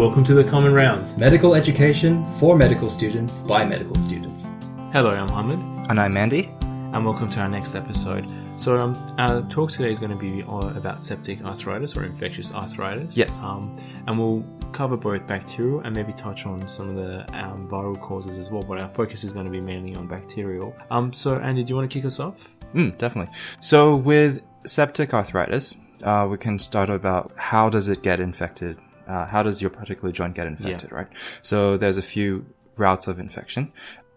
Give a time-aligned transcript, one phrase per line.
[0.00, 1.14] Welcome to the Common Rounds.
[1.18, 4.54] Medical education for medical students by medical students.
[4.94, 5.58] Hello, I'm Hamid,
[5.90, 6.50] And I'm Andy.
[6.62, 8.26] and welcome to our next episode.
[8.56, 13.14] So, um, our talk today is going to be about septic arthritis or infectious arthritis.
[13.14, 13.44] Yes.
[13.44, 13.76] Um,
[14.06, 14.42] and we'll
[14.72, 18.62] cover both bacterial and maybe touch on some of the um, viral causes as well.
[18.62, 20.74] But our focus is going to be mainly on bacterial.
[20.90, 22.48] Um, so, Andy, do you want to kick us off?
[22.74, 23.34] Mm, definitely.
[23.60, 28.78] So with septic arthritis, uh, we can start about how does it get infected?
[29.10, 31.08] Uh, how does your particular joint get infected, right?
[31.42, 32.46] So there's a few
[32.76, 33.72] routes of infection.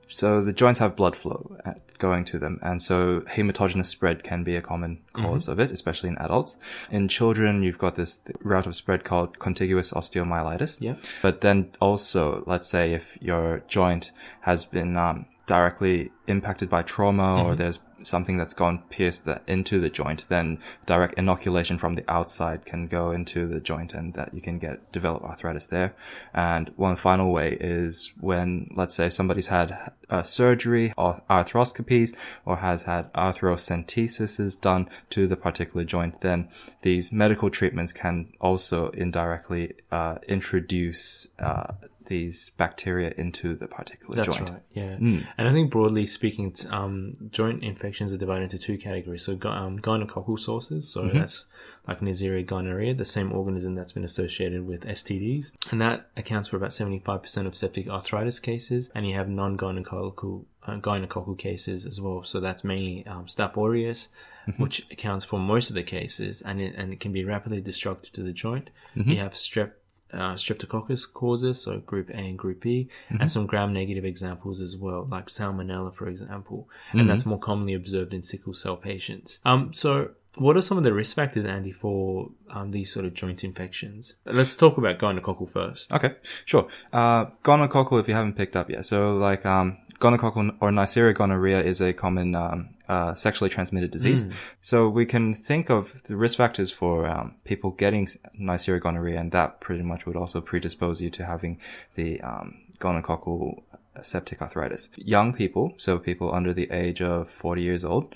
[0.07, 4.43] So the joints have blood flow uh, going to them, and so hematogenous spread can
[4.43, 6.57] be a common because of it, especially in adults.
[6.91, 10.81] In children, you've got this route of spread called contiguous osteomyelitis.
[10.81, 10.95] Yeah.
[11.23, 17.43] But then also, let's say if your joint has been um, directly impacted by trauma
[17.43, 22.03] or there's something that's gone pierced that into the joint, then direct inoculation from the
[22.09, 25.93] outside can go into the joint and that you can get develop arthritis there.
[26.33, 29.91] And one final way is when, let's say somebody's had
[30.23, 36.49] surgery or arthroscopies or has had arthrocentesis done to the particular joint, then
[36.83, 41.73] these medical treatments can also indirectly uh, introduce uh,
[42.07, 44.49] these bacteria into the particular That's joint.
[44.49, 44.61] right.
[44.71, 44.97] Yeah.
[44.99, 49.23] And I think broadly speaking, um, joint infections are divided into two categories.
[49.23, 50.89] So, um, gonococcal sources.
[50.89, 51.45] So that's
[51.87, 56.57] like Neisseria gonorrhea, the same organism that's been associated with STDs, and that accounts for
[56.57, 58.89] about seventy-five percent of septic arthritis cases.
[58.95, 62.23] And you have non-gonococcal uh, gonococcal cases as well.
[62.23, 64.09] So that's mainly um, Staph aureus,
[64.57, 68.13] which accounts for most of the cases, and it and it can be rapidly destructive
[68.13, 68.69] to the joint.
[68.95, 69.71] You have strep
[70.13, 74.75] uh, streptococcus causes, so group A and group B, and some gram negative examples as
[74.77, 79.39] well, like salmonella, for example, and that's more commonly observed in sickle cell patients.
[79.45, 83.13] Um, so what are some of the risk factors, Andy, for um, these sort of
[83.13, 84.15] joint infections?
[84.25, 85.91] Let's talk about gonococcal first.
[85.91, 86.67] Okay, sure.
[86.91, 88.85] Uh, gonococcal, if you haven't picked up yet.
[88.85, 94.23] So, like, um, gonococcal or Neisseria gonorrhea is a common um, uh, sexually transmitted disease.
[94.61, 98.07] So we can think of the risk factors for um, people getting
[98.39, 101.59] Neisseria gonorrhea, and that pretty much would also predispose you to having
[101.95, 102.47] the um,
[102.79, 103.63] gonococcal
[104.01, 104.89] septic arthritis.
[104.97, 108.13] Young people, so people under the age of 40 years old,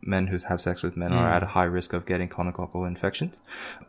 [0.00, 3.40] men who have sex with men are at a high risk of getting gonococcal infections.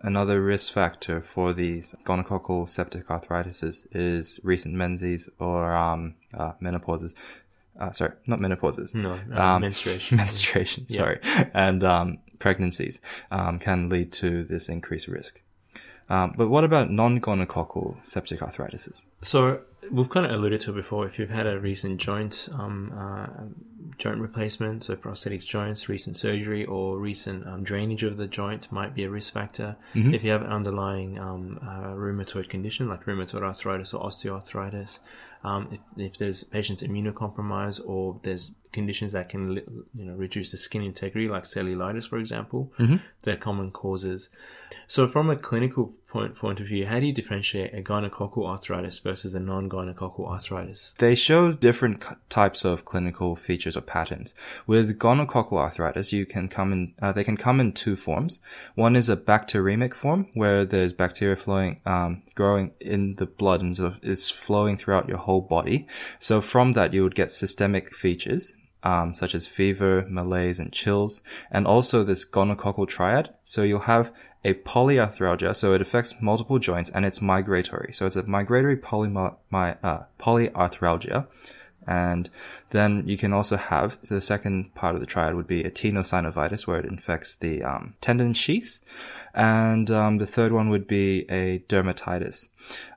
[0.02, 7.14] Another risk factor for these gonococcal septic arthritis is, recent menses or um, uh, menopauses.
[7.80, 8.94] Uh, sorry, not menopauses.
[8.94, 10.18] No, uh, Um, menstruation.
[10.18, 11.19] menstruation, sorry,
[11.53, 13.00] and um, pregnancies
[13.31, 15.42] um, can lead to this increased risk.
[16.09, 19.06] Um, but what about non-gonococcal septic arthritis?
[19.22, 21.05] So we've kind of alluded to it before.
[21.05, 23.27] If you've had a recent joint um, uh,
[23.97, 28.95] joint replacement, so prosthetic joints, recent surgery, or recent um, drainage of the joint might
[28.95, 29.75] be a risk factor.
[30.13, 35.00] If you have an underlying um, uh, rheumatoid condition like rheumatoid arthritis or osteoarthritis,
[35.44, 39.56] um, if, if there's patients immunocompromised or there's conditions that can
[39.95, 42.71] you know reduce the skin integrity like cellulitis for example
[43.23, 44.29] they're common causes
[44.85, 49.00] so from a clinical point, point of view how do you differentiate a gonococcal arthritis
[49.00, 54.36] versus a non-gonococcal arthritis They show different types of clinical features or patterns.
[54.68, 56.94] With gonococcal arthritis, you can come in.
[57.02, 58.40] Uh, they can come in two forms.
[58.75, 63.75] One is a bacteremic form, where there's bacteria flowing, um, growing in the blood, and
[63.75, 65.88] so it's flowing throughout your whole body.
[66.19, 68.53] So from that, you would get systemic features.
[68.81, 71.22] Um, such as fever, malaise, and chills,
[71.52, 73.34] and also this gonococcal triad.
[73.44, 77.94] So you'll have a polyarthralgia, so it affects multiple joints, and it's migratory.
[77.94, 81.27] So it's a migratory polymo- my, uh, polyarthralgia.
[81.88, 82.29] And
[82.69, 85.72] then you can also have so the second part of the triad would be a
[85.72, 88.85] tenosynovitis, where it infects the um, tendon sheaths,
[89.33, 92.47] and um, the third one would be a dermatitis.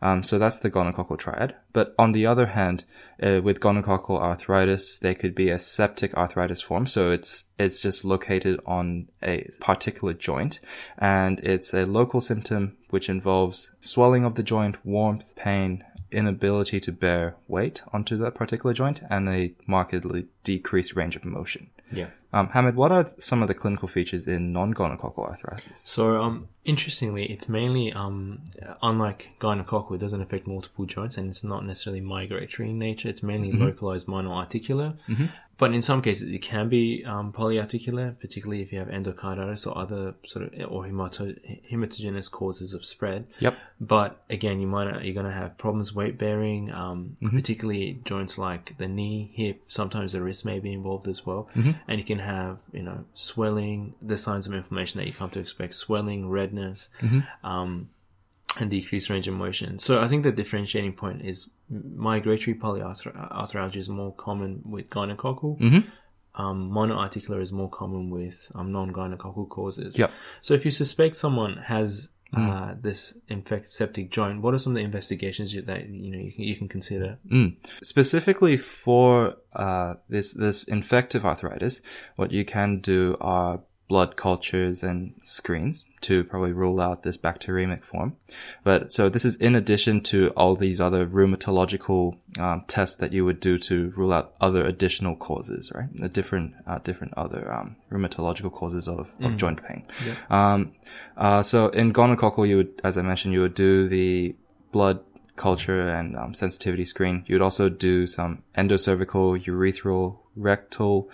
[0.00, 1.54] Um, so that's the gonococcal triad.
[1.72, 2.84] But on the other hand,
[3.22, 6.86] uh, with gonococcal arthritis, there could be a septic arthritis form.
[6.86, 10.60] So it's it's just located on a particular joint,
[10.98, 16.92] and it's a local symptom which involves swelling of the joint, warmth, pain, inability to
[16.92, 21.70] bear weight onto that particular joint, and a markedly decreased range of motion.
[21.92, 25.82] yeah Um, Hamid, what are some of the clinical features in non-gonococcal arthritis?
[25.84, 28.40] So, um, interestingly, it's mainly, um,
[28.82, 33.08] unlike gonococcal, it doesn't affect multiple joints and it's not necessarily migratory in nature.
[33.08, 34.96] It's mainly localized monoarticular.
[35.58, 39.78] But in some cases, it can be um, polyarticular, particularly if you have endocarditis or
[39.78, 41.38] other sort of or hemato-
[41.70, 43.28] hematogenous causes of spread.
[43.38, 43.56] Yep.
[43.80, 48.76] But again, you might you're going to have problems weight bearing, um, particularly joints like
[48.78, 49.62] the knee, hip.
[49.68, 51.48] Sometimes the wrist may be involved as well,
[51.86, 55.40] and you can have you know swelling, the signs of inflammation that you come to
[55.40, 56.88] expect: swelling, redness.
[57.44, 57.90] Um,
[58.58, 59.78] and decreased range of motion.
[59.78, 65.58] So I think the differentiating point is migratory polyarthralgia is more common with gonococcal.
[65.58, 65.88] Mm-hmm.
[66.34, 69.98] Um, monoarticular is more common with um, non-gonococcal causes.
[69.98, 70.12] Yep.
[70.40, 74.76] So if you suspect someone has uh, this infect septic joint, what are some of
[74.76, 77.18] the investigations you, that you know you can, you can consider?
[77.30, 77.56] Mm.
[77.82, 81.82] Specifically for uh, this this infective arthritis,
[82.16, 83.60] what you can do are
[83.92, 88.16] blood cultures and screens to probably rule out this bacteremic form.
[88.64, 93.26] But so this is in addition to all these other rheumatological um, tests that you
[93.26, 95.90] would do to rule out other additional causes, right?
[95.94, 99.84] The different uh, different other um, rheumatological causes of, of joint pain.
[100.30, 100.72] Um,
[101.18, 104.34] uh, so in gonococcal, you would, as I mentioned, you would do the
[104.72, 105.00] blood
[105.36, 107.24] culture and um, sensitivity screen.
[107.26, 111.10] You would also do some endocervical, urethral, rectal,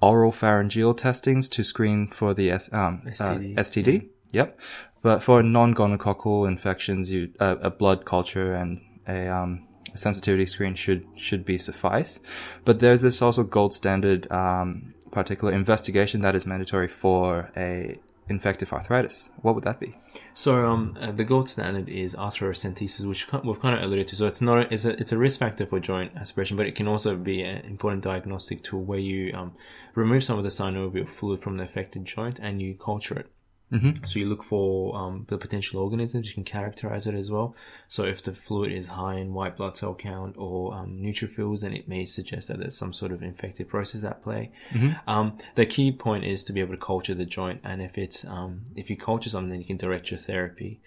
[0.00, 3.58] oral pharyngeal testings to screen for the S, um, STD.
[3.58, 4.08] Uh, STD.
[4.32, 4.60] Yep.
[5.02, 11.06] But for non-gonococcal infections, you uh, a blood culture and a um, sensitivity screen should
[11.16, 12.20] should be suffice.
[12.64, 17.98] But there's this also gold standard um, particular investigation that is mandatory for a
[18.28, 19.30] infective arthritis.
[19.42, 19.94] What would that be?
[20.34, 24.16] So um, uh, the gold standard is arthrocentesis, which we've kind of alluded to.
[24.16, 26.74] So it's not a, it's a it's a risk factor for joint aspiration, but it
[26.74, 29.52] can also be an important diagnostic tool where you um,
[29.94, 33.30] remove some of the synovial fluid from the affected joint and you culture it.
[33.72, 34.04] Mm-hmm.
[34.04, 36.28] So you look for um, the potential organisms.
[36.28, 37.56] You can characterize it as well.
[37.88, 41.72] So if the fluid is high in white blood cell count or um, neutrophils, then
[41.72, 44.52] it may suggest that there's some sort of infective process at play.
[45.08, 48.24] Um, the key point is to be able to culture the joint, and if it's
[48.24, 50.80] um, if you culture something, then you can direct your therapy.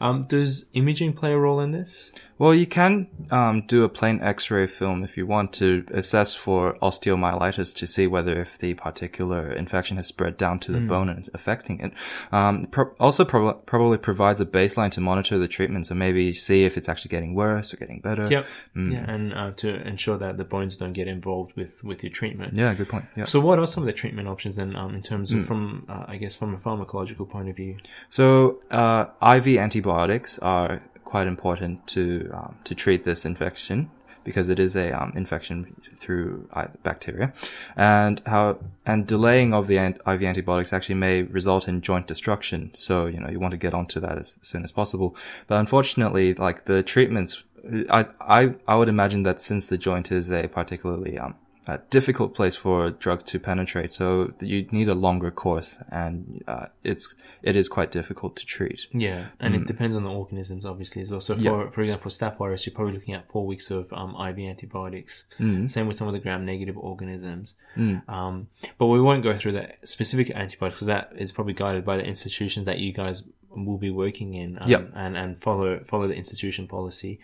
[0.00, 2.10] Um, does imaging play a role in this?
[2.36, 6.76] Well, you can um, do a plain X-ray film if you want to assess for
[6.82, 11.30] osteomyelitis to see whether if the particular infection has spread down to the bone and
[11.32, 11.92] affecting it.
[12.32, 16.64] Um, pro- also, prob- probably provides a baseline to monitor the treatment, so maybe see
[16.64, 18.28] if it's actually getting worse or getting better.
[18.28, 18.46] Yep.
[18.76, 22.56] Yeah, and uh, to ensure that the bones don't get involved with with your treatment.
[22.56, 23.04] Yeah, good point.
[23.16, 23.24] Yeah.
[23.24, 26.04] So, what are some of the treatment options then, um, in terms of from, uh,
[26.08, 27.76] I guess, from a pharmacological point of view?
[28.10, 33.90] So uh, IV antibiotics are quite important to um, to treat this infection
[34.24, 37.32] because it is a um, infection through uh, bacteria,
[37.76, 42.70] and how and delaying of the IV antibiotics actually may result in joint destruction.
[42.74, 45.14] So you know you want to get onto that as soon as possible.
[45.46, 47.42] But unfortunately, like the treatments,
[47.90, 51.34] I I I would imagine that since the joint is a particularly um,
[51.66, 53.90] a difficult place for drugs to penetrate.
[53.92, 58.86] So you need a longer course, and uh, it's it is quite difficult to treat.
[58.92, 61.20] Yeah, and it depends on the organisms, obviously, as well.
[61.20, 61.70] So, for Yeah.
[61.70, 65.24] for example, staph aureus, you're probably looking at four weeks of um, IV antibiotics.
[65.38, 67.54] Same with some of the gram-negative organisms.
[68.08, 71.96] Um, but we won't go through the specific antibiotics because that is probably guided by
[71.96, 73.22] the institutions that you guys
[73.56, 74.58] will be working in.
[74.60, 74.90] Um, Yep.
[74.94, 77.18] and and follow follow the institution policy.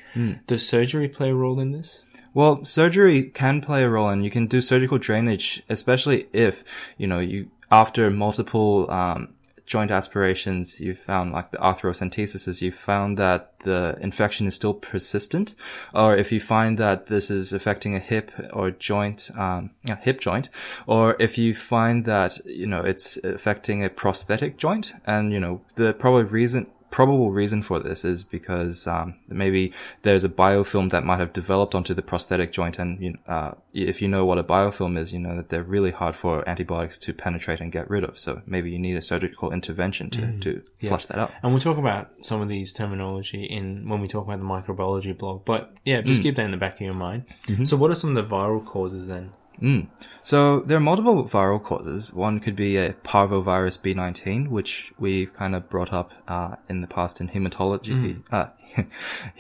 [0.47, 2.05] Does surgery play a role in this?
[2.33, 6.63] Well, surgery can play a role, and you can do surgical drainage, especially if
[6.97, 9.29] you know you after multiple um,
[9.71, 15.55] joint aspirations, you found like the arthrocentesis, you found that the infection is still persistent,
[15.95, 19.71] or if you find that this is affecting a hip or joint, um,
[20.01, 20.49] hip joint,
[20.89, 25.61] or if you find that you know it's affecting a prosthetic joint, and you know
[25.77, 31.05] the probably reason probable reason for this is because um, maybe there's a biofilm that
[31.05, 34.45] might have developed onto the prosthetic joint, and you, uh, if you know what a
[34.45, 38.05] biofilm is, you know that they're really hard for antibiotics to penetrate and get rid
[38.05, 38.19] of.
[38.19, 41.33] So maybe you need a surgical intervention to, to flush that out.
[41.43, 45.17] And we'll talk about some of these terminology in when we talk about the microbiology
[45.17, 45.45] blog.
[45.45, 47.25] But yeah, just keep that in the back of your mind.
[47.65, 49.33] So, what are some of the viral causes then?
[49.61, 49.89] Mm.
[50.23, 52.13] So there are multiple viral causes.
[52.13, 56.87] One could be a parvovirus B19, which we kind of brought up uh, in the
[56.87, 58.47] past in hematology uh,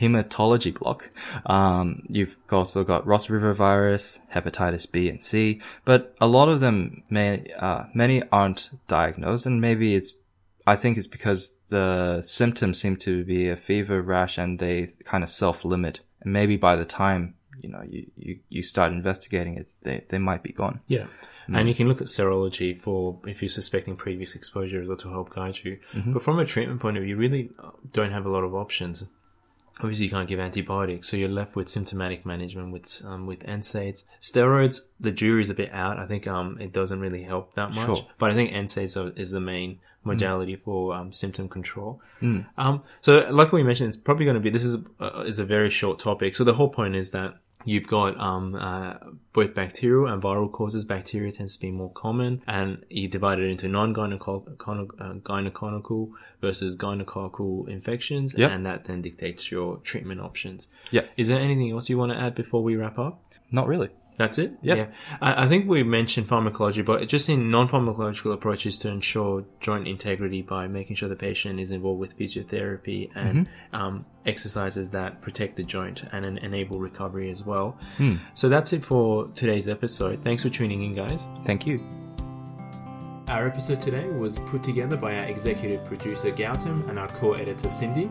[0.00, 1.10] hematology block.
[1.46, 6.60] Um, you've also got Ross River virus, hepatitis B and C, but a lot of
[6.60, 10.14] them may uh, many aren't diagnosed, and maybe it's
[10.66, 15.24] I think it's because the symptoms seem to be a fever, rash, and they kind
[15.24, 16.00] of self limit.
[16.20, 20.18] And maybe by the time you know you, you, you start investigating it, they, they
[20.18, 20.80] might be gone.
[20.86, 21.06] Yeah.
[21.52, 25.10] And you can look at serology for if you're suspecting previous exposure as well to
[25.10, 25.78] help guide you.
[26.06, 27.50] But from a treatment point of view, you really
[27.92, 29.04] don't have a lot of options.
[29.80, 34.04] Obviously, you can't give antibiotics, so you're left with symptomatic management with um, with NSAIDs.
[34.20, 35.98] Steroids, the jury's a bit out.
[35.98, 37.86] I think um, it doesn't really help that much.
[37.86, 38.06] Sure.
[38.18, 42.00] But I think NSAIDs are, is the main modality for um, symptom control.
[42.58, 45.44] Um, so, like we mentioned, it's probably going to be this is uh, is a
[45.44, 46.36] very short topic.
[46.36, 48.94] So the whole point is that You've got um, uh,
[49.32, 50.84] both bacterial and viral causes.
[50.84, 58.34] Bacteria tends to be more common, and you divide it into non-gynecological versus gynecological infections,
[58.36, 58.50] Yep.
[58.50, 60.68] and that then dictates your treatment options.
[60.90, 61.18] Yes.
[61.18, 63.22] Is there anything else you want to add before we wrap up?
[63.50, 63.90] Not really.
[64.20, 64.52] That's it.
[64.60, 64.76] Yep.
[64.76, 64.86] Yeah.
[65.22, 70.42] I, I think we mentioned pharmacology, but just in non-pharmacological approaches to ensure joint integrity
[70.42, 75.62] by making sure the patient is involved with physiotherapy and um, exercises that protect the
[75.62, 77.78] joint and en- enable recovery as well.
[78.34, 80.22] So that's it for today's episode.
[80.22, 81.26] Thanks for tuning in, guys.
[81.46, 81.80] Thank you.
[83.28, 88.10] Our episode today was put together by our executive producer Gautam and our co-editor Cindy.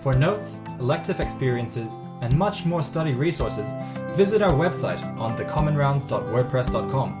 [0.00, 3.68] For notes, elective experiences, and much more study resources,
[4.16, 7.20] visit our website on thecommonrounds.wordpress.com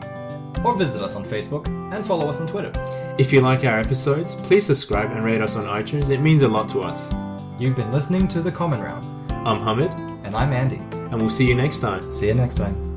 [0.64, 2.72] or visit us on Facebook and follow us on Twitter.
[3.18, 6.10] If you like our episodes, please subscribe and rate us on iTunes.
[6.10, 7.12] It means a lot to us.
[7.58, 9.90] You've been listening to The Common Rounds, I'm Hamid,
[10.24, 10.76] and I'm Andy.
[10.76, 12.02] and we'll see you next time.
[12.10, 12.89] See you next time.